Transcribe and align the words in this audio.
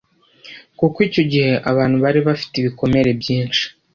kuko 0.79 0.97
icyo 1.07 1.23
gihe 1.31 1.51
abantu 1.71 1.95
bari 2.03 2.19
bafite 2.27 2.53
ibikomere 2.57 3.09
byinshi 3.21 3.63